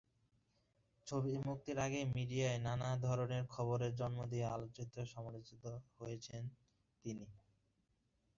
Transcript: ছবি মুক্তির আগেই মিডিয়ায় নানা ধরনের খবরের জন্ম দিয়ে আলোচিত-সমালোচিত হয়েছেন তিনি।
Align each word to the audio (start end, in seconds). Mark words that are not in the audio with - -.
ছবি 1.07 1.33
মুক্তির 1.45 1.77
আগেই 1.79 2.05
মিডিয়ায় 2.15 2.59
নানা 2.67 2.89
ধরনের 3.05 3.43
খবরের 3.47 3.93
জন্ম 3.95 4.19
দিয়ে 4.31 4.45
আলোচিত-সমালোচিত 4.55 5.63
হয়েছেন 5.97 6.43
তিনি। 7.05 7.25